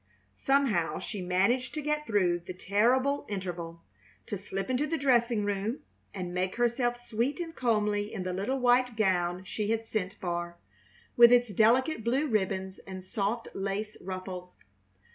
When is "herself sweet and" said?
6.55-7.55